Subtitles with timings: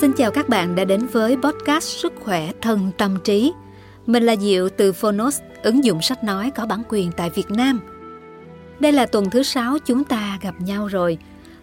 [0.00, 3.52] Xin chào các bạn đã đến với podcast Sức khỏe thân tâm trí.
[4.06, 7.80] Mình là Diệu từ Phonos, ứng dụng sách nói có bản quyền tại Việt Nam.
[8.80, 11.18] Đây là tuần thứ sáu chúng ta gặp nhau rồi.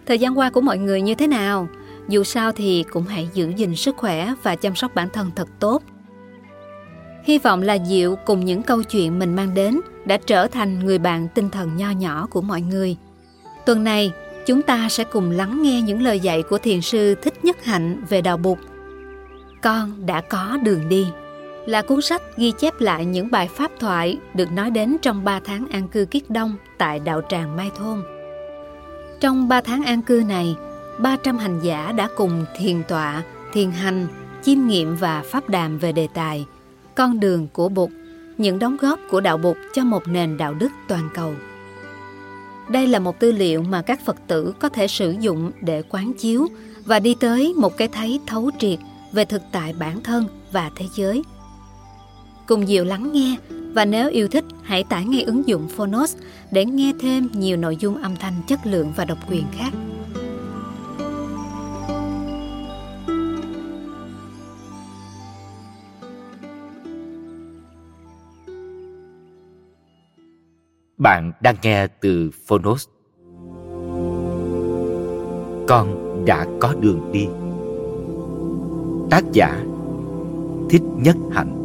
[0.06, 1.68] Thời gian qua của mọi người như thế nào?
[2.08, 5.48] Dù sao thì cũng hãy giữ gìn sức khỏe và chăm sóc bản thân thật
[5.60, 5.82] tốt.
[7.24, 10.98] Hy vọng là Diệu cùng những câu chuyện mình mang đến đã trở thành người
[10.98, 12.96] bạn tinh thần nho nhỏ của mọi người.
[13.66, 14.12] Tuần này,
[14.46, 18.02] chúng ta sẽ cùng lắng nghe những lời dạy của thiền sư Thích Nhất Hạnh
[18.08, 18.58] về đạo Bụt.
[19.62, 21.06] Con đã có đường đi
[21.66, 25.40] là cuốn sách ghi chép lại những bài pháp thoại được nói đến trong 3
[25.44, 28.02] tháng an cư kiết đông tại đạo tràng Mai Thôn.
[29.20, 30.56] Trong 3 tháng an cư này,
[30.98, 34.06] 300 hành giả đã cùng thiền tọa, thiền hành,
[34.42, 36.46] chiêm nghiệm và pháp đàm về đề tài
[36.94, 37.90] Con đường của Bụt,
[38.38, 41.34] những đóng góp của đạo Bụt cho một nền đạo đức toàn cầu.
[42.68, 46.12] Đây là một tư liệu mà các Phật tử có thể sử dụng để quán
[46.18, 46.46] chiếu
[46.84, 48.78] và đi tới một cái thấy thấu triệt
[49.12, 51.22] về thực tại bản thân và thế giới.
[52.46, 53.36] Cùng Diệu lắng nghe,
[53.72, 56.16] và nếu yêu thích, hãy tải ngay ứng dụng Phonos
[56.50, 59.72] để nghe thêm nhiều nội dung âm thanh chất lượng và độc quyền khác.
[70.98, 72.88] Bạn đang nghe từ Phonos.
[75.68, 77.28] Con đã có đường đi.
[79.10, 79.64] Tác giả
[80.70, 81.56] Thích Nhất Hạnh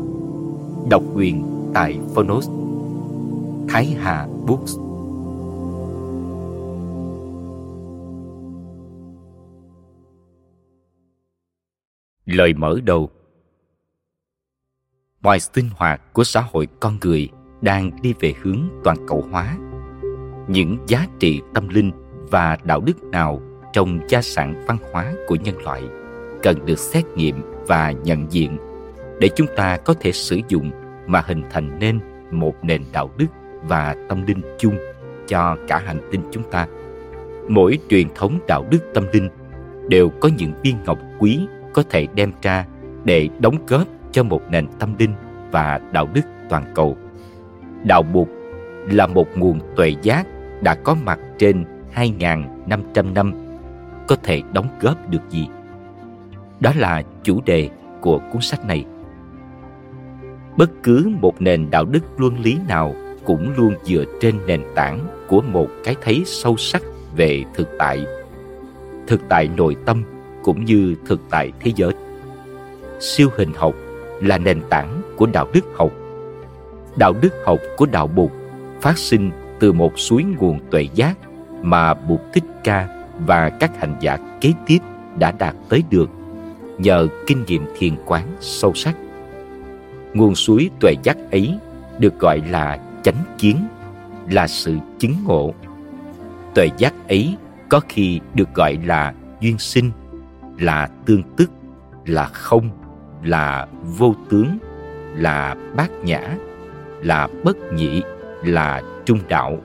[0.89, 1.43] Độc quyền
[1.73, 2.49] tại Phonos
[3.69, 4.77] Thái Hà Books
[12.25, 13.09] Lời mở đầu
[15.21, 17.29] ngoài sinh hoạt của xã hội con người–
[17.61, 19.57] đang đi về hướng toàn cầu hóa.
[20.47, 21.91] Những giá trị tâm linh
[22.31, 23.41] và đạo đức nào
[23.73, 25.83] trong gia sản văn hóa của nhân loại
[26.43, 27.35] cần được xét nghiệm
[27.67, 28.57] và nhận diện
[29.19, 30.71] để chúng ta có thể sử dụng
[31.07, 31.99] mà hình thành nên
[32.31, 33.25] một nền đạo đức
[33.63, 34.75] và tâm linh chung
[35.27, 36.67] cho cả hành tinh chúng ta?
[37.49, 39.29] Mỗi truyền thống đạo đức tâm linh
[39.87, 42.65] đều có những viên ngọc quý có thể đem ra
[43.03, 45.13] để đóng góp cho một nền tâm linh
[45.51, 46.97] và đạo đức toàn cầu.
[47.83, 48.27] Đạo Bụt
[48.91, 50.27] là một nguồn tuệ giác
[50.61, 51.65] đã có mặt trên
[51.95, 53.33] 2.500 năm
[54.07, 55.47] có thể đóng góp được gì?
[56.59, 57.69] Đó là chủ đề
[58.01, 58.85] của cuốn sách này.
[60.57, 64.99] Bất cứ một nền đạo đức luân lý nào cũng luôn dựa trên nền tảng
[65.27, 66.81] của một cái thấy sâu sắc
[67.15, 68.05] về thực tại,
[69.07, 70.03] thực tại nội tâm
[70.43, 71.93] cũng như thực tại thế giới.
[72.99, 73.75] Siêu hình học
[74.21, 75.91] là nền tảng của đạo đức học
[77.01, 78.31] đạo đức học của đạo Bụt
[78.81, 81.17] phát sinh từ một suối nguồn tuệ giác
[81.61, 82.87] mà Bụt Thích Ca
[83.25, 84.77] và các hành giả kế tiếp
[85.19, 86.09] đã đạt tới được
[86.77, 88.95] nhờ kinh nghiệm thiền quán sâu sắc.
[90.13, 91.57] Nguồn suối tuệ giác ấy
[91.99, 93.67] được gọi là chánh kiến,
[94.29, 95.53] là sự chứng ngộ.
[96.55, 97.35] Tuệ giác ấy
[97.69, 99.91] có khi được gọi là duyên sinh,
[100.59, 101.51] là tương tức,
[102.05, 102.69] là không,
[103.23, 104.57] là vô tướng,
[105.13, 106.37] là bát nhã,
[107.01, 108.01] là bất nhị
[108.43, 109.57] là trung đạo,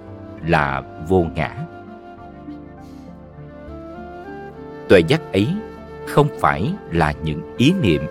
[0.46, 1.56] là vô ngã.
[4.88, 5.48] Tuệ giác ấy
[6.06, 8.02] không phải là những ý niệm,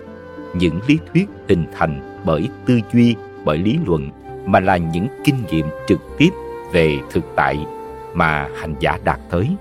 [0.54, 4.10] những lý thuyết hình thành bởi tư duy, bởi lý luận,
[4.46, 6.30] mà là những kinh nghiệm trực tiếp
[6.72, 7.66] về thực tại
[8.14, 9.56] mà hành giả đạt tới.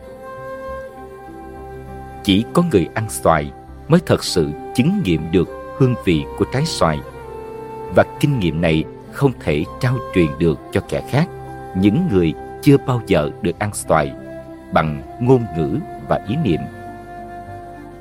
[2.23, 3.51] Chỉ có người ăn xoài
[3.87, 6.99] mới thật sự chứng nghiệm được hương vị của trái xoài.
[7.95, 8.83] Và kinh nghiệm này
[9.15, 11.27] không thể trao truyền được cho kẻ khác.
[11.75, 14.11] Những người chưa bao giờ được ăn xoài
[14.73, 16.59] bằng ngôn ngữ và ý niệm.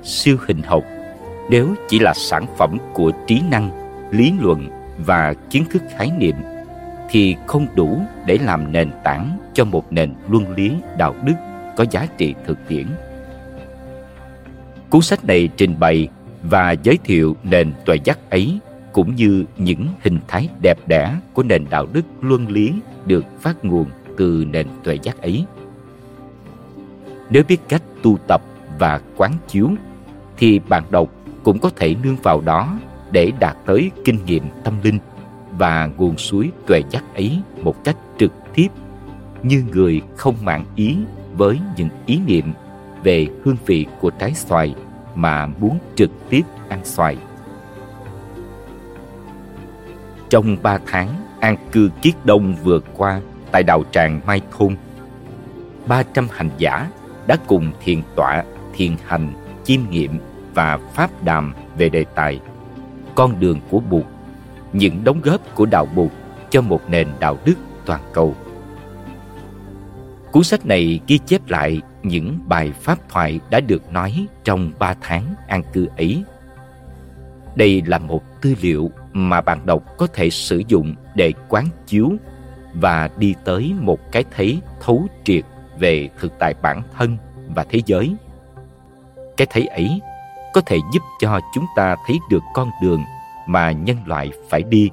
[0.03, 0.85] Siêu hình học,
[1.51, 3.71] nếu chỉ là sản phẩm của trí năng,
[4.11, 6.37] lý luận và kiến thức khái niệm,
[7.11, 11.35] thì không đủ để làm nền tảng cho một nền luân lý đạo đức
[11.77, 12.87] có giá trị thực tiễn.
[14.91, 16.09] Cuốn sách này trình bày
[16.43, 18.59] và giới thiệu nền tuệ giác ấy
[18.95, 22.73] cũng như những hình thái đẹp đẽ của nền đạo đức luân lý
[23.07, 23.87] được phát nguồn
[24.17, 25.45] từ nền tuệ giác ấy.
[27.31, 28.43] Nếu biết cách tu tập
[28.79, 29.71] và quán chiếu,
[30.37, 31.09] thì bạn đọc
[31.43, 32.79] cũng có thể nương vào đó
[33.11, 34.99] để đạt tới kinh nghiệm tâm linh
[35.59, 38.69] và nguồn suối tuệ giác ấy một cách trực tiếp
[39.43, 40.97] như người không mạn ý
[41.37, 42.53] với những ý niệm
[43.03, 44.75] về hương vị của trái xoài
[45.15, 47.17] mà muốn trực tiếp ăn xoài.
[50.31, 51.09] Trong ba tháng
[51.41, 53.21] an cư kiết đông vừa qua
[53.53, 54.77] tại đạo tràng Mai Thôn,
[55.87, 56.91] ba trăm hành giả
[57.27, 58.45] đã cùng thiền tọa,
[58.75, 59.33] thiền hành,
[59.65, 60.19] chiêm nghiệm
[60.55, 62.41] và pháp đàm về đề tài
[63.15, 64.05] con đường của Bụt,
[64.73, 66.11] những đóng góp của đạo Bụt
[66.51, 67.55] cho một nền đạo đức
[67.87, 68.35] toàn cầu.
[70.33, 74.95] Cuốn sách này ghi chép lại những bài pháp thoại đã được nói trong ba
[75.01, 76.25] tháng an cư ấy.
[77.55, 82.13] Đây là một tư liệu mà bạn đọc có thể sử dụng để quán chiếu
[82.75, 85.45] và đi tới một cái thấy thấu triệt
[85.79, 87.17] về thực tại bản thân
[87.55, 88.15] và thế giới.
[89.37, 90.01] Cái thấy ấy
[90.55, 93.05] có thể giúp cho chúng ta thấy được con đường
[93.47, 94.91] mà nhân loại phải đi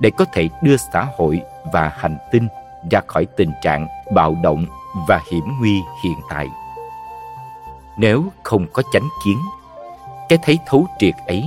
[0.00, 1.40] để có thể đưa xã hội
[1.72, 2.48] và hành tinh
[2.90, 4.66] ra khỏi tình trạng bạo động
[5.08, 5.74] và hiểm nguy
[6.04, 6.48] hiện tại.
[7.98, 9.38] Nếu không có chánh kiến,
[10.28, 11.44] cái thấy thấu triệt ấy,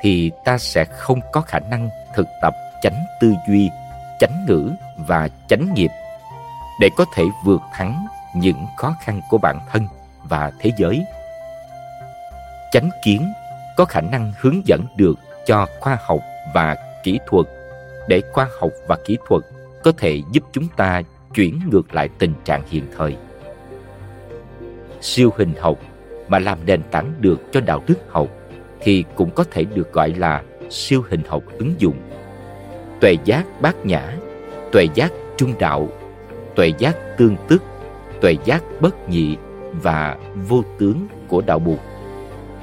[0.00, 3.70] thì ta sẽ không có khả năng thực tập chánh tư duy,
[4.20, 5.90] chánh ngữ và chánh nghiệp
[6.80, 9.86] để có thể vượt thắng những khó khăn của bản thân
[10.24, 11.04] và thế giới.
[12.72, 13.32] Chánh kiến
[13.76, 15.14] có khả năng hướng dẫn được
[15.46, 16.20] cho khoa học
[16.54, 17.46] và kỹ thuật
[18.08, 19.42] để khoa học và kỹ thuật
[19.84, 21.02] có thể giúp chúng ta
[21.34, 23.16] chuyển ngược lại tình trạng hiện thời.
[25.00, 25.78] Siêu hình học
[26.28, 28.28] mà làm nền tảng được cho đạo đức học
[28.80, 31.96] thì cũng có thể được gọi là siêu hình học ứng dụng.
[33.00, 34.16] Tuệ giác bát nhã,
[34.72, 35.88] tuệ giác trung đạo,
[36.54, 37.62] tuệ giác tương tức,
[38.20, 39.36] tuệ giác bất nhị
[39.72, 40.16] và
[40.48, 41.78] vô tướng của đạo Bụt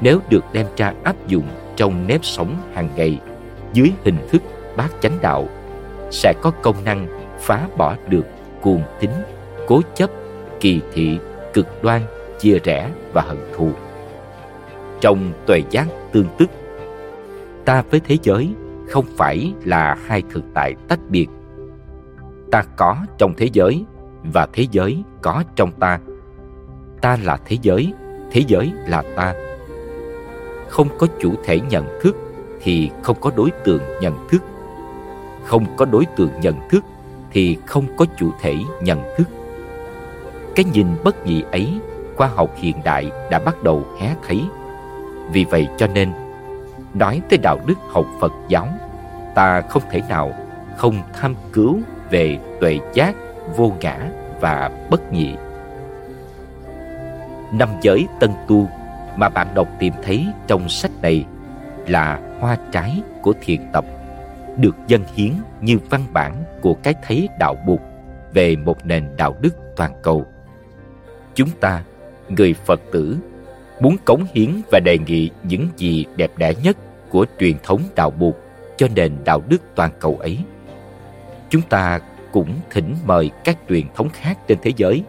[0.01, 3.19] nếu được đem ra áp dụng trong nếp sống hàng ngày
[3.73, 4.41] dưới hình thức
[4.77, 5.47] bát chánh đạo
[6.11, 7.07] sẽ có công năng
[7.39, 8.25] phá bỏ được
[8.61, 9.09] cuồng tín,
[9.68, 10.09] cố chấp,
[10.59, 11.18] kỳ thị,
[11.53, 12.01] cực đoan,
[12.39, 13.71] chia rẽ và hận thù.
[15.01, 16.50] Trong tuệ giác tương tức,
[17.65, 18.50] ta với thế giới
[18.89, 21.27] không phải là hai thực tại tách biệt.
[22.51, 23.86] Ta có trong thế giới
[24.33, 26.00] và thế giới có trong ta.
[27.01, 27.94] Ta là thế giới,
[28.31, 29.33] thế giới là ta.
[30.69, 32.15] Không có chủ thể nhận thức
[32.62, 34.42] thì không có đối tượng nhận thức.
[35.45, 36.83] Không có đối tượng nhận thức
[37.31, 39.27] thì không có chủ thể nhận thức.
[40.56, 41.80] Cái nhìn bất nhị ấy,
[42.15, 44.44] khoa học hiện đại đã bắt đầu hé thấy.
[45.31, 46.12] Vì vậy cho nên,
[46.94, 48.68] nói tới đạo đức học Phật giáo,
[49.36, 50.31] ta không thể nào
[50.77, 51.80] không tham cứu
[52.10, 53.16] về tuệ giác,
[53.56, 54.10] vô ngã
[54.42, 55.36] và bất nhị.
[57.51, 58.68] Năm giới tân tu
[59.16, 61.25] mà bạn đọc tìm thấy trong sách này
[61.88, 63.86] là hoa trái của thiền tập
[64.57, 65.31] được dân hiến
[65.62, 67.81] như văn bản của cái thấy đạo buộc
[68.33, 70.25] về một nền đạo đức toàn cầu.
[71.33, 71.83] Chúng ta,
[72.30, 73.18] người Phật tử,
[73.80, 76.77] muốn cống hiến và đề nghị những gì đẹp đẽ nhất
[77.10, 78.36] của truyền thống đạo buộc
[78.77, 80.39] cho nền đạo đức toàn cầu ấy.
[81.50, 82.00] Chúng ta
[82.31, 85.04] cũng thỉnh mời các truyền thống khác trên thế giới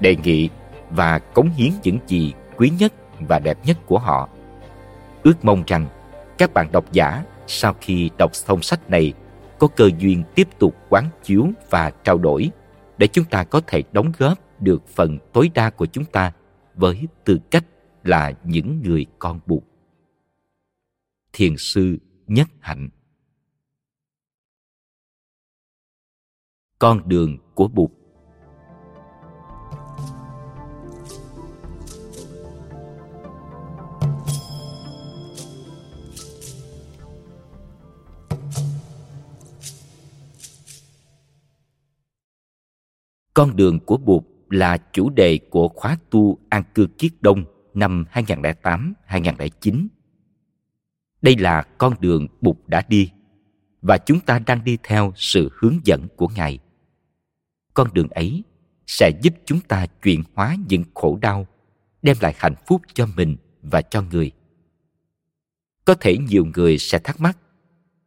[0.00, 0.48] đề nghị
[0.90, 4.28] và cống hiến những gì quý nhất và đẹp nhất của họ.
[5.22, 5.86] Ước mong rằng
[6.38, 9.12] các bạn độc giả sau khi đọc xong sách này
[9.58, 12.50] có cơ duyên tiếp tục quán chiếu và trao đổi
[12.98, 16.32] để chúng ta có thể đóng góp được phần tối đa của chúng ta
[16.74, 17.64] với tư cách
[18.02, 19.64] là những người con buộc.
[21.32, 22.88] Thiền sư Nhất Hạnh.
[26.78, 27.90] Con đường của Bụt
[43.34, 48.04] Con đường của Bụt là chủ đề của khóa tu An cư Kiết Đông năm
[48.12, 49.86] 2008-2009.
[51.22, 53.10] Đây là con đường Bụt đã đi
[53.82, 56.58] và chúng ta đang đi theo sự hướng dẫn của Ngài.
[57.74, 58.42] Con đường ấy
[58.86, 61.46] sẽ giúp chúng ta chuyển hóa những khổ đau,
[62.02, 64.32] đem lại hạnh phúc cho mình và cho người.
[65.84, 67.38] Có thể nhiều người sẽ thắc mắc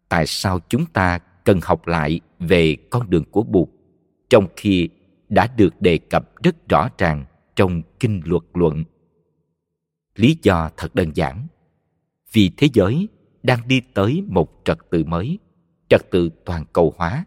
[0.10, 3.70] tại sao chúng ta cần học lại về con đường của Bụt
[4.29, 4.89] trong khi
[5.29, 8.84] đã được đề cập rất rõ ràng trong kinh luật luận
[10.15, 11.48] lý do thật đơn giản.
[12.32, 13.08] Vì thế giới
[13.43, 15.39] đang đi tới một trật tự mới,
[15.89, 17.25] trật tự toàn cầu hóa.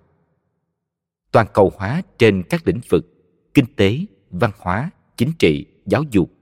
[1.32, 3.06] Toàn cầu hóa trên các lĩnh vực
[3.54, 3.98] kinh tế,
[4.30, 6.32] văn hóa, chính trị, giáo dục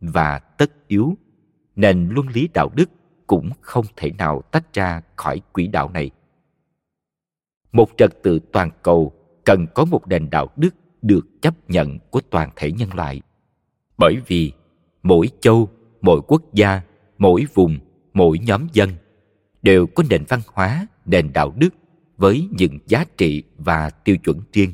[0.00, 1.16] và tất yếu,
[1.76, 2.90] nền luân lý đạo đức
[3.26, 6.10] cũng không thể nào tách ra khỏi quỹ đạo này.
[7.72, 9.12] Một trật tự toàn cầu
[9.44, 13.22] cần có một nền đạo đức được chấp nhận của toàn thể nhân loại.
[13.98, 14.52] Bởi vì
[15.08, 15.68] mỗi châu
[16.00, 16.80] mỗi quốc gia
[17.18, 17.78] mỗi vùng
[18.14, 18.90] mỗi nhóm dân
[19.62, 21.74] đều có nền văn hóa nền đạo đức
[22.16, 24.72] với những giá trị và tiêu chuẩn riêng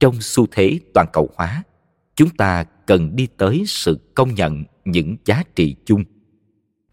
[0.00, 1.62] trong xu thế toàn cầu hóa
[2.14, 6.04] chúng ta cần đi tới sự công nhận những giá trị chung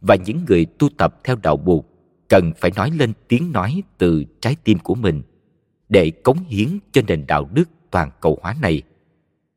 [0.02, 1.86] và những người tu tập theo đạo buộc
[2.30, 5.22] cần phải nói lên tiếng nói từ trái tim của mình
[5.90, 8.82] để cống hiến cho nền đạo đức toàn cầu hóa này.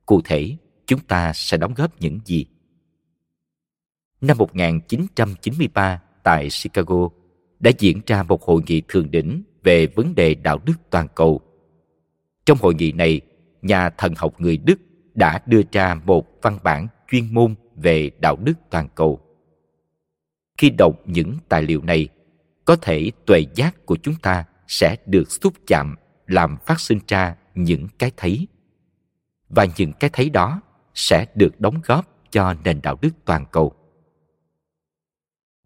[0.07, 0.57] Cụ thể,
[0.89, 2.47] chúng ta sẽ đóng góp những gì?
[4.21, 7.09] Năm 1993 tại Chicago
[7.61, 11.41] đã diễn ra một hội nghị thượng đỉnh về vấn đề đạo đức toàn cầu.
[12.47, 13.21] Trong hội nghị này,
[13.63, 14.81] nhà thần học người Đức
[15.15, 19.21] đã đưa ra một văn bản chuyên môn về đạo đức toàn cầu.
[20.59, 22.09] Khi đọc những tài liệu này,
[22.65, 27.37] có thể tuệ giác của chúng ta sẽ được xúc chạm làm phát sinh ra
[27.55, 28.49] những cái thấy
[29.49, 30.61] và những cái thấy đó
[30.99, 33.73] sẽ được đóng góp cho nền đạo đức toàn cầu.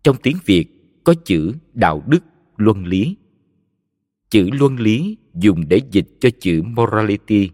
[0.03, 0.67] Trong tiếng việt,
[1.05, 2.21] có chữ đạo đức
[2.57, 3.17] luân lý.
[4.31, 7.51] Chữ luân lý dùng để dịch cho chữ morality,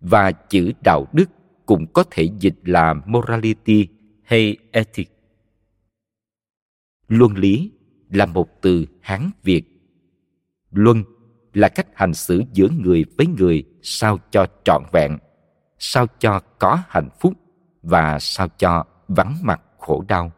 [0.00, 1.30] và chữ đạo đức
[1.66, 3.88] cũng có thể dịch là morality
[4.22, 5.10] hay ethic.
[7.08, 7.72] Luân lý
[8.10, 9.64] là một từ hán việt.
[10.70, 11.04] Luân
[11.52, 15.18] là cách hành xử giữa người với người sao cho trọn vẹn
[15.82, 17.32] sao cho có hạnh phúc
[17.82, 20.32] và sao cho vắng mặt khổ đau.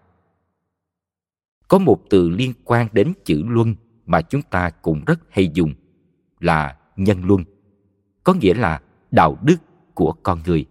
[1.69, 3.75] Có một từ liên quan đến chữ luân
[4.07, 5.75] mà chúng ta cũng rất hay dùng,
[6.41, 7.45] là nhân luân.
[8.25, 9.57] Có nghĩa là đạo đức
[9.95, 10.67] của con người.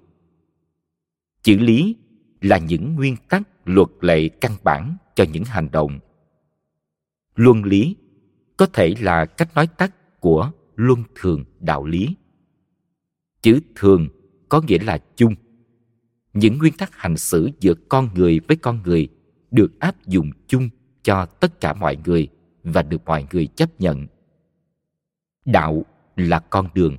[1.42, 1.96] Chữ lý
[2.42, 6.00] là những nguyên tắc luật lệ căn bản cho những hành động.
[7.36, 7.96] Luân lý
[8.58, 12.16] có thể là cách nói tắt của luân thường đạo lý.
[13.42, 14.08] Chữ thường
[14.52, 15.36] có nghĩa là chung.
[16.34, 19.08] Những nguyên tắc hành xử giữa con người với con người
[19.52, 20.70] được áp dụng chung
[21.04, 22.28] cho tất cả mọi người
[22.64, 24.08] và được mọi người chấp nhận.
[25.46, 26.98] Đạo là con đường.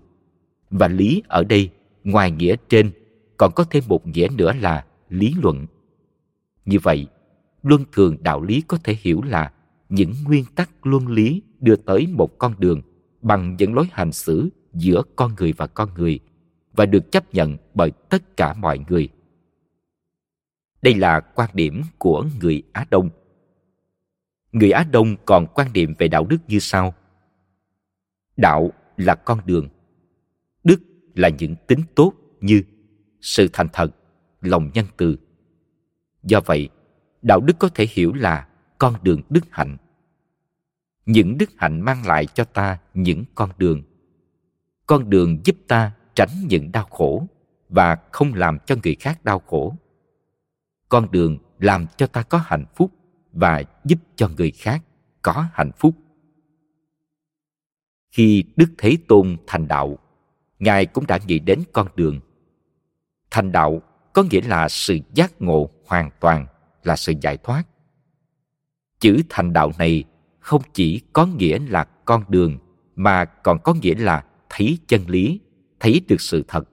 [0.71, 1.71] Và lý ở đây,
[2.04, 2.90] ngoài nghĩa trên,
[3.37, 5.66] còn có thêm một nghĩa nữa là lý luận.
[6.64, 7.06] Như vậy,
[7.62, 9.52] luân thường đạo lý có thể hiểu là
[9.88, 12.82] những nguyên tắc luân lý đưa tới một con đường
[13.23, 16.21] bằng những lối hành xử giữa con người và con người
[16.72, 19.08] và được chấp nhận bởi tất cả mọi người.
[20.82, 23.10] Đây là quan điểm của người á đông.
[24.52, 26.94] Người á đông còn quan điểm về đạo đức như sau.
[28.36, 29.68] Đạo là con đường,
[30.64, 30.80] đức
[31.14, 32.62] là những tính tốt như
[33.20, 33.88] sự thành thật,
[34.40, 35.16] lòng nhân từ.
[36.22, 36.68] Do vậy,
[37.22, 38.48] đạo đức có thể hiểu là
[38.78, 39.76] con đường đức hạnh.
[41.06, 43.82] Những đức hạnh mang lại cho ta những con đường.
[44.86, 47.26] Con đường giúp ta tránh những đau khổ
[47.69, 49.76] và không làm cho người khác đau khổ.
[50.88, 52.90] Con đường làm cho ta có hạnh phúc
[53.33, 54.83] và giúp cho người khác
[55.23, 55.95] có hạnh phúc.
[58.11, 59.99] Khi đức thế tôn thành đạo,
[60.59, 62.21] ngài cũng đã nghĩ đến con đường.
[63.31, 66.47] Thành đạo có nghĩa là sự giác ngộ hoàn toàn,
[66.85, 67.62] là sự giải thoát.
[69.00, 70.04] Chữ thành đạo này
[70.40, 72.59] không chỉ có nghĩa là con đường
[72.97, 75.40] mà còn có nghĩa là thấy chân lý
[75.82, 76.68] thấy được sự thật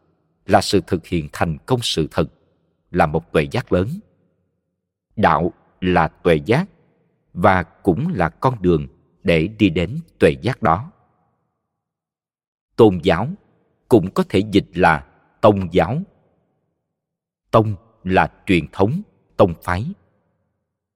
[0.45, 2.25] là sự thực hiện thành công sự thật,
[2.91, 3.87] là một tuệ giác lớn.
[5.15, 6.69] Đạo là tuệ giác
[7.33, 8.87] và cũng là con đường
[9.23, 10.91] để đi đến tuệ giác đó.
[12.75, 13.27] Tôn giáo
[13.87, 15.07] cũng có thể dịch là
[15.41, 16.01] tông giáo.
[17.51, 19.01] Tông là truyền thống,
[19.37, 19.85] tông phái.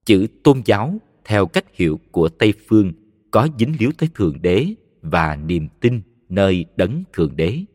[0.06, 2.94] Chữ tôn giáo theo cách hiểu của tây phương
[3.32, 4.68] có dính líu tới thượng đế
[5.02, 7.66] và niềm tin nơi đấng thượng đế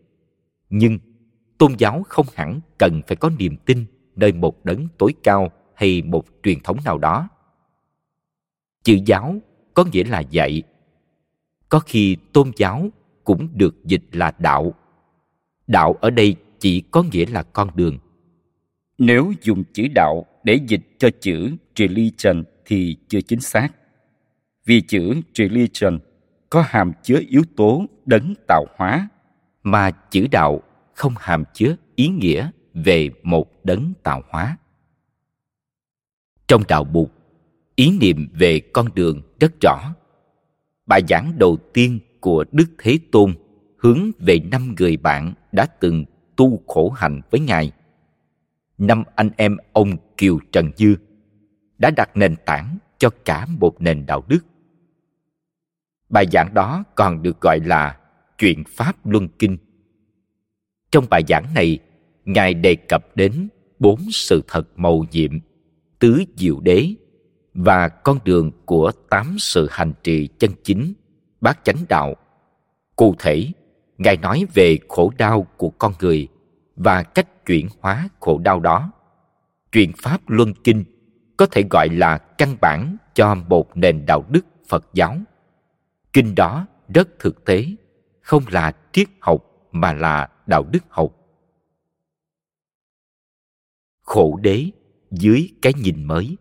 [0.71, 0.99] nhưng
[1.59, 3.85] tôn giáo không hẳn cần phải có niềm tin
[4.17, 7.29] nơi một đấng tối cao hay một truyền thống nào đó.
[8.83, 9.37] Chữ giáo
[9.75, 10.63] có nghĩa là dạy.
[11.69, 12.89] Có khi tôn giáo
[13.25, 14.75] cũng được dịch là đạo.
[15.67, 17.99] Đạo ở đây chỉ có nghĩa là con đường.
[18.99, 23.69] Nếu dùng chữ đạo để dịch cho chữ religion thì chưa chính xác.
[24.65, 25.99] Vì chữ religion
[26.51, 29.09] có hàm chứa yếu tố đấng tạo hóa,
[29.62, 30.62] mà chữ đạo
[30.95, 34.57] không hàm chứa ý nghĩa về một đấng tạo hóa.
[36.49, 37.09] Trong đạo Bụt,
[37.75, 39.95] ý niệm về con đường rất rõ.
[40.87, 43.35] Bài giảng đầu tiên của Đức Thế Tôn
[43.79, 46.05] hướng về năm người bạn đã từng
[46.37, 47.73] tu khổ hạnh với Ngài.
[48.79, 50.95] Năm anh em ông Kiều Trần Dư
[51.79, 54.38] đã đặt nền tảng cho cả một nền đạo đức.
[56.09, 57.99] Bài giảng đó còn được gọi là
[58.38, 59.57] Chuyện Pháp Luân Kinh.
[60.90, 61.78] Trong bài giảng này,
[62.25, 65.30] Ngài đề cập đến bốn sự thật màu nhiệm,
[65.99, 66.95] tứ diệu đế
[67.54, 70.92] và con đường của tám sự hành trì chân chính,
[71.40, 72.14] bát chánh đạo.
[72.97, 73.47] Cụ thể,
[73.99, 76.28] Ngài nói về khổ đau của con người
[76.76, 78.92] và cách chuyển hóa khổ đau đó
[79.73, 80.85] chuyện pháp luân kinh
[81.37, 85.16] có thể gọi là căn bản cho một nền đạo đức phật giáo
[86.12, 87.66] kinh đó rất thực tế
[88.28, 91.16] không là triết học mà là đạo đức học.
[94.00, 94.70] Khổ đế
[95.11, 96.37] dưới cái nhìn mới.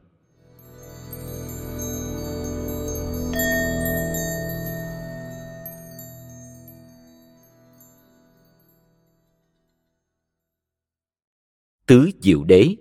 [11.86, 12.75] Tứ diệu đế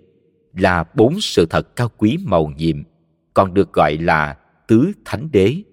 [0.53, 2.83] là bốn sự thật cao quý màu nhiệm,
[3.33, 4.37] còn được gọi là
[4.67, 5.63] tứ thánh đế,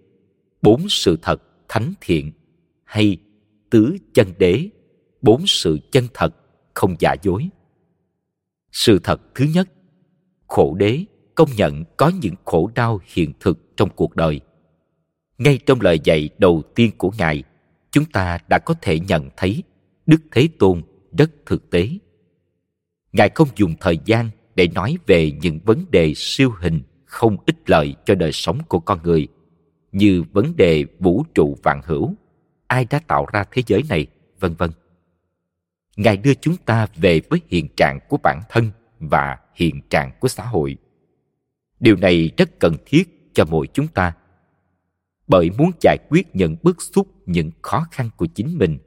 [0.63, 2.33] bốn sự thật thánh thiện
[2.85, 3.17] hay
[3.71, 4.69] tứ chân đế,
[5.23, 6.35] bốn sự chân thật
[6.75, 7.49] không giả dối.
[8.73, 9.69] Sự thật thứ nhất,
[10.49, 14.41] khổ đế công nhận có những khổ đau hiện thực trong cuộc đời.
[15.39, 17.43] Ngay trong lời dạy đầu tiên của ngài,
[17.91, 19.63] chúng ta đã có thể nhận thấy
[20.07, 20.83] đức thế tôn
[21.19, 21.89] rất thực tế.
[23.13, 27.71] Ngài không dùng thời gian để nói về những vấn đề siêu hình không ích
[27.71, 29.29] lợi cho đời sống của con người,
[29.93, 32.15] như vấn đề vũ trụ vạn hữu
[32.67, 34.07] ai đã tạo ra thế giới này?
[34.41, 34.71] Vân vân.
[35.97, 40.29] Ngài đưa chúng ta về với hiện trạng của bản thân và hiện trạng của
[40.29, 40.77] xã hội.
[41.81, 44.15] Điều này rất cần thiết cho mỗi chúng ta.
[45.27, 48.79] Bởi muốn giải quyết những bức xúc, những khó khăn của chính mình,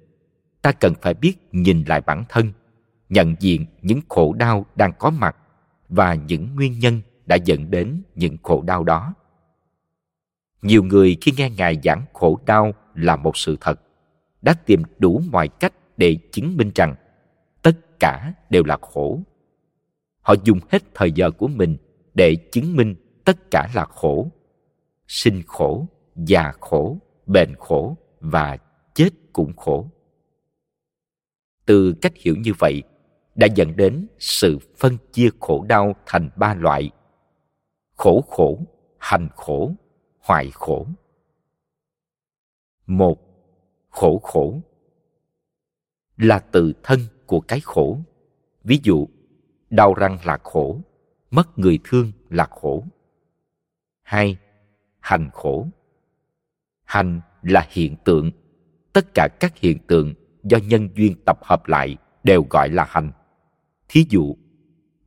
[0.62, 2.52] ta cần phải biết nhìn lại bản thân,
[3.10, 5.38] nhận diện những khổ đau đang có mặt
[5.90, 9.14] và những nguyên nhân đã dẫn đến những khổ đau đó.
[10.62, 13.82] Nhiều người khi nghe ngài giảng khổ đau là một sự thật.
[14.42, 16.96] Đã tìm đủ mọi cách để chứng minh rằng
[17.62, 19.20] tất cả đều là khổ.
[20.22, 21.78] Họ dùng hết thời giờ của mình
[22.14, 24.32] để chứng minh tất cả là khổ.
[25.08, 28.58] Sinh khổ, già khổ, bệnh khổ và
[28.94, 29.90] chết cũng khổ.
[31.66, 32.84] Từ cách hiểu như vậy
[33.36, 36.92] đã dẫn đến sự phân chia khổ đau thành ba loại
[37.98, 38.60] khổ khổ,
[38.98, 39.72] hành khổ
[40.20, 40.88] hoại khổ
[42.88, 43.20] một,
[43.90, 44.62] khổ khổ.
[46.18, 48.00] Là tự thân của cái khổ.
[48.64, 49.08] Ví dụ,
[49.70, 50.82] đau răng là khổ,
[51.32, 52.84] mất người thương là khổ.
[54.02, 54.38] Hai,
[55.00, 55.68] hành khổ.
[56.84, 58.32] Hành là hiện tượng.
[58.94, 63.12] Tất cả các hiện tượng do nhân duyên tập hợp lại đều gọi là hành.
[63.88, 64.36] Thí dụ,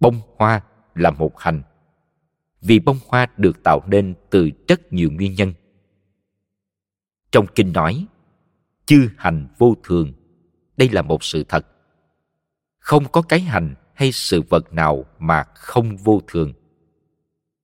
[0.00, 0.60] bông hoa
[0.94, 1.62] là một hành.
[2.60, 5.52] Vì bông hoa được tạo nên từ rất nhiều nguyên nhân
[7.32, 8.06] trong kinh nói,
[8.86, 10.12] chư hành vô thường,
[10.76, 11.66] đây là một sự thật.
[12.78, 16.52] Không có cái hành hay sự vật nào mà không vô thường.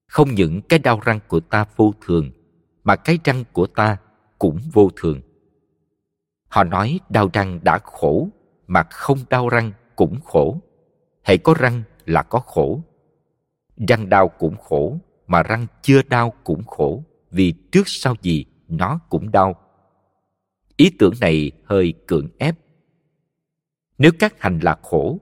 [0.07, 2.31] Không những cái đau răng của ta vô thường,
[2.83, 3.97] mà cái răng của ta
[4.39, 5.21] cũng vô thường.
[6.47, 8.29] Họ nói đau răng đã khổ,
[8.67, 10.61] mà không đau răng cũng khổ.
[11.23, 12.81] Hãy có răng là có khổ.
[13.87, 18.99] Răng đau cũng khổ, mà răng chưa đau cũng khổ, vì trước sau gì nó
[19.09, 19.55] cũng đau.
[20.77, 22.55] Ý tưởng này hơi cưỡng ép.
[23.97, 25.19] Nếu các hành là khổ,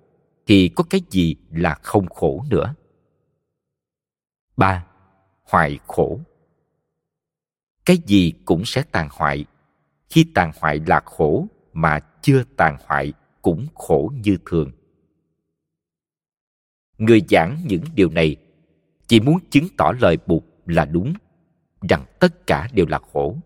[0.47, 2.75] thì có cái gì là không khổ nữa?
[4.58, 4.86] Ba
[5.43, 6.19] hoại khổ.
[7.86, 9.45] Cái gì cũng sẽ tàn hoại.
[10.10, 14.71] Khi tàn hoại là khổ mà chưa tàn hoại cũng khổ như thường.
[16.97, 18.36] Người giảng những điều này
[19.08, 21.13] chỉ muốn chứng tỏ lời bụt là đúng
[21.89, 23.37] rằng tất cả đều là khổ.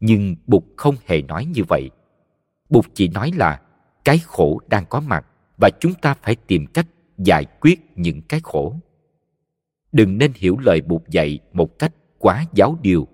[0.00, 1.90] Nhưng bụt không hề nói như vậy.
[2.68, 3.60] Bụt chỉ nói là
[4.04, 5.26] cái khổ đang có mặt
[5.60, 6.86] và chúng ta phải tìm cách
[7.18, 8.74] giải quyết những cái khổ.
[9.92, 13.08] Đừng nên hiểu lời bụt dạy một cách quá giáo điều.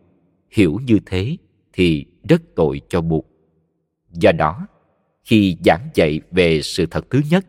[0.50, 1.36] Hiểu như thế
[1.72, 3.24] thì rất tội cho bụt.
[4.12, 4.66] Do đó,
[5.24, 7.46] khi giảng dạy về sự thật thứ nhất,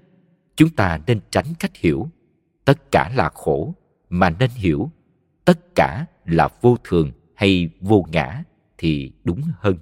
[0.56, 2.08] chúng ta nên tránh cách hiểu.
[2.66, 3.76] Tất cả là khổ
[4.10, 4.92] mà nên hiểu
[5.46, 8.44] tất cả là vô thường hay vô ngã
[8.78, 9.78] thì đúng hơn.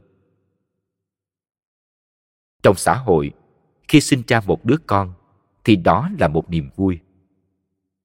[2.63, 3.31] Trong xã hội,
[3.87, 5.13] khi sinh ra một đứa con
[5.63, 6.99] thì đó là một niềm vui.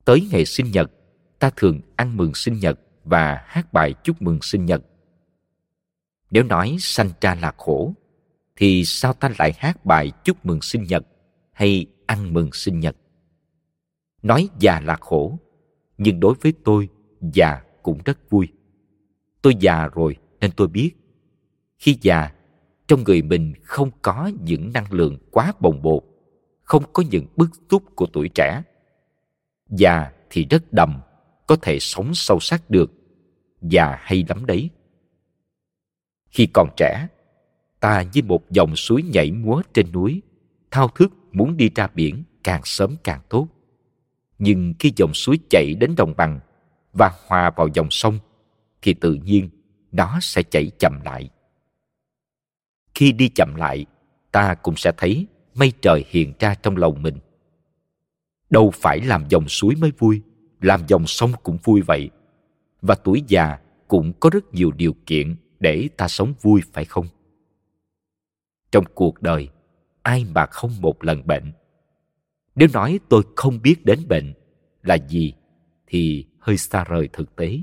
[0.05, 0.91] Tới ngày sinh nhật,
[1.39, 4.83] ta thường ăn mừng sinh nhật và hát bài chúc mừng sinh nhật.
[6.31, 7.95] Nếu nói sanh ra là khổ,
[8.57, 11.07] thì sao ta lại hát bài chúc mừng sinh nhật
[11.53, 12.97] hay ăn mừng sinh nhật?
[14.23, 15.39] Nói già là khổ,
[15.99, 16.89] nhưng đối với tôi
[17.33, 18.49] già cũng rất vui.
[19.43, 20.91] Tôi già rồi nên tôi biết.
[21.79, 22.31] Khi già,
[22.89, 26.03] trong người mình không có những năng lượng quá bồng bột,
[26.63, 28.63] không có những bức xúc của tuổi trẻ.
[29.71, 31.01] Già thì rất đầm,
[31.47, 32.93] có thể sống sâu sắc được.
[33.63, 34.71] Già hay lắm đấy.
[36.31, 37.09] Khi còn trẻ,
[37.81, 40.23] ta như một dòng suối nhảy múa trên núi,
[40.71, 43.49] thao thức muốn đi ra biển càng sớm càng tốt.
[44.39, 46.41] Nhưng khi dòng suối chảy đến đồng bằng
[46.95, 48.19] và hòa vào dòng sông,
[48.83, 49.49] thì tự nhiên
[49.93, 51.31] nó sẽ chảy chậm lại.
[52.95, 53.87] Khi đi chậm lại,
[54.33, 57.19] ta cũng sẽ thấy mây trời hiện ra trong lòng mình.
[58.51, 60.23] Đâu phải làm dòng suối mới vui,
[60.61, 62.11] làm dòng sông cũng vui vậy.
[62.83, 67.07] Và tuổi già cũng có rất nhiều điều kiện để ta sống vui phải không?
[68.73, 69.49] Trong cuộc đời,
[70.03, 71.53] ai mà không một lần bệnh?
[72.55, 74.35] Nếu nói tôi không biết đến bệnh
[74.83, 75.35] là gì
[75.87, 77.59] thì hơi xa rời thực tế.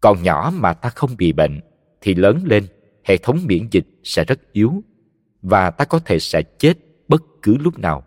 [0.00, 1.60] Còn nhỏ mà ta không bị bệnh
[2.00, 2.66] thì lớn lên
[3.04, 4.82] hệ thống miễn dịch sẽ rất yếu
[5.42, 6.74] và ta có thể sẽ chết
[7.08, 8.04] bất cứ lúc nào.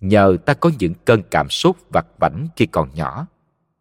[0.00, 3.26] Nhờ ta có những cơn cảm sốt vặt vảnh khi còn nhỏ,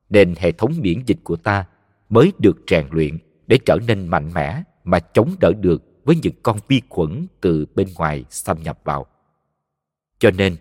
[0.09, 1.65] nên hệ thống miễn dịch của ta
[2.09, 6.33] mới được rèn luyện để trở nên mạnh mẽ mà chống đỡ được với những
[6.43, 9.05] con vi khuẩn từ bên ngoài xâm nhập vào.
[10.19, 10.55] Cho nên,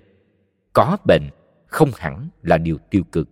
[0.73, 1.31] có bệnh
[1.67, 3.29] không hẳn là điều tiêu cực.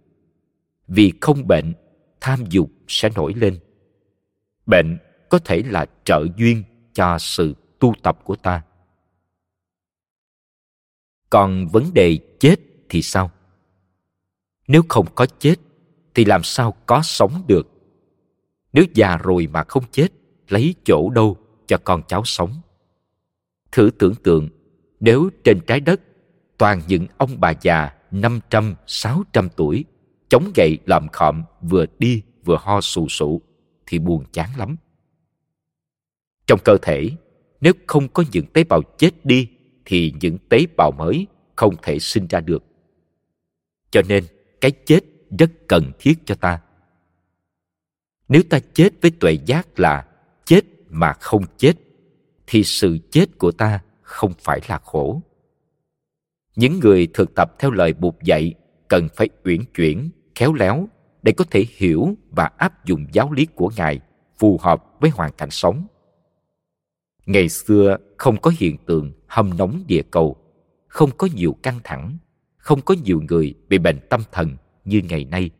[0.90, 1.74] Vì không bệnh,
[2.20, 3.59] tham dục sẽ nổi lên.
[4.66, 4.98] Bệnh
[5.29, 8.62] có thể là trợ duyên cho sự tu tập của ta.
[11.31, 12.57] Còn vấn đề chết
[12.88, 13.31] thì sao?
[14.68, 15.55] Nếu không có chết,
[16.14, 17.68] thì làm sao có sống được?
[18.72, 20.09] Nếu già rồi mà không chết,
[20.48, 22.61] lấy chỗ đâu cho con cháu sống?
[23.72, 24.48] Thử tưởng tượng,
[25.00, 26.00] nếu trên trái đất
[26.59, 29.85] toàn những ông bà già 500, 600 tuổi,
[30.30, 33.42] chống gậy làm khọm, vừa đi vừa ho sù sụ,
[33.86, 34.76] thì buồn chán lắm.
[36.46, 37.10] Trong cơ thể,
[37.60, 39.48] nếu không có những tế bào chết đi,
[39.84, 42.64] thì những tế bào mới không thể sinh ra được.
[43.90, 44.24] Cho nên,
[44.60, 45.00] cái chết
[45.38, 46.60] rất cần thiết cho ta.
[48.28, 50.06] Nếu ta chết với tuệ giác là
[50.44, 51.72] chết mà không chết,
[52.46, 55.22] thì sự chết của ta không phải là khổ
[56.60, 58.54] những người thực tập theo lời Bụt dạy
[58.88, 60.88] cần phải uyển chuyển, khéo léo
[61.22, 64.00] để có thể hiểu và áp dụng giáo lý của Ngài
[64.38, 65.86] phù hợp với hoàn cảnh sống.
[67.26, 70.36] Ngày xưa không có hiện tượng hâm nóng địa cầu,
[70.88, 72.18] không có nhiều căng thẳng,
[72.56, 75.50] không có nhiều người bị bệnh tâm thần như ngày nay.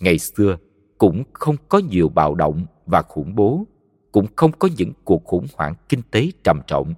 [0.00, 0.56] Ngày xưa
[0.98, 3.66] cũng không có nhiều bạo động và khủng bố,
[4.12, 6.94] cũng không có những cuộc khủng hoảng kinh tế trầm trọng.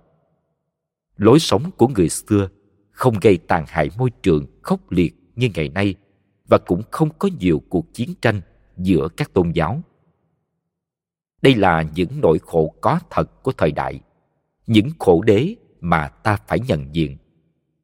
[1.16, 2.48] Lối sống của người xưa
[2.90, 5.94] không gây tàn hại môi trường khốc liệt như ngày nay
[6.48, 8.40] và cũng không có nhiều cuộc chiến tranh
[8.76, 9.80] giữa các tôn giáo.
[11.42, 14.00] Đây là những nỗi khổ có thật của thời đại,
[14.66, 17.16] những khổ đế mà ta phải nhận diện.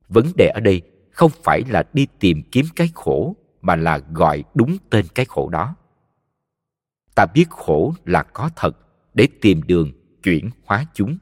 [0.09, 4.45] Vấn đề ở đây không phải là đi tìm kiếm cái khổ mà là gọi
[4.55, 5.77] đúng tên cái khổ đó.
[7.15, 8.77] Ta biết khổ là có thật
[9.15, 11.19] để tìm đường chuyển hóa chúng.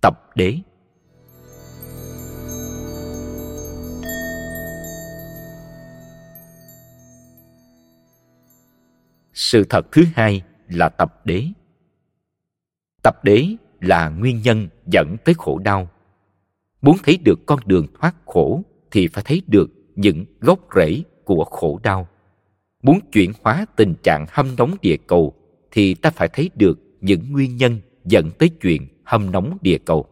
[0.00, 0.58] Tập đế
[9.36, 11.44] sự thật thứ hai là tập đế.
[13.02, 13.46] Tập đế
[13.80, 15.90] là nguyên nhân dẫn tới khổ đau.
[16.82, 21.44] Muốn thấy được con đường thoát khổ thì phải thấy được những gốc rễ của
[21.44, 22.08] khổ đau.
[22.82, 25.34] Muốn chuyển hóa tình trạng hâm nóng địa cầu
[25.70, 30.06] thì ta phải thấy được những nguyên nhân dẫn tới chuyện hâm nóng địa cầu.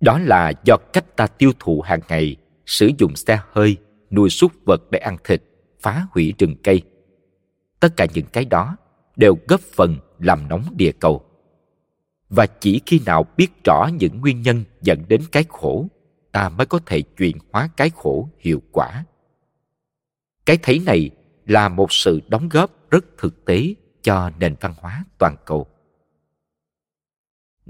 [0.00, 3.76] Đó là do cách ta tiêu thụ hàng ngày, sử dụng xe hơi,
[4.10, 5.42] nuôi súc vật để ăn thịt,
[5.80, 6.82] phá hủy rừng cây
[7.84, 8.76] tất cả những cái đó
[9.16, 11.24] đều góp phần làm nóng địa cầu.
[12.28, 15.86] Và chỉ khi nào biết rõ những nguyên nhân dẫn đến cái khổ,
[16.32, 19.04] ta mới có thể chuyển hóa cái khổ hiệu quả.
[20.46, 21.10] Cái thấy này
[21.46, 25.66] là một sự đóng góp rất thực tế cho nền văn hóa toàn cầu.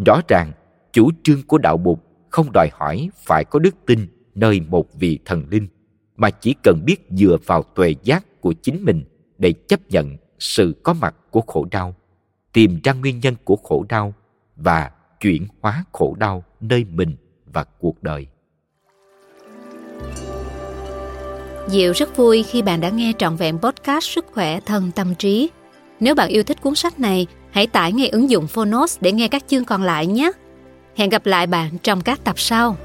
[0.06, 0.52] Rõ ràng,
[0.92, 1.98] chủ trương của đạo bụt
[2.30, 5.68] không đòi hỏi phải có đức tin nơi một vị thần linh,
[6.16, 9.04] mà chỉ cần biết dựa vào tuệ giác của chính mình
[9.38, 11.94] để chấp nhận sự có mặt của khổ đau
[12.52, 14.14] tìm ra nguyên nhân của khổ đau
[14.56, 17.16] và chuyển hóa khổ đau nơi mình
[17.46, 18.26] và cuộc đời
[21.66, 25.50] Diệu rất vui khi bạn đã nghe trọn vẹn podcast Sức khỏe thân tâm trí.
[26.00, 29.28] Nếu bạn yêu thích cuốn sách này, hãy tải ngay ứng dụng Phonos để nghe
[29.28, 30.32] các chương còn lại nhé.
[30.96, 32.76] Hẹn gặp lại bạn trong các tập sau.